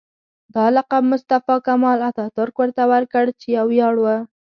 [0.55, 4.05] دا لقب مصطفی کمال اتاترک ورته ورکړ چې یو ویاړ و.